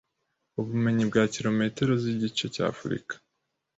ubumenyi 0.59 1.03
bwa 1.09 1.23
kilometero 1.33 1.91
z'igice 2.01 2.43
cya 2.55 2.63
Afurika 2.73 3.13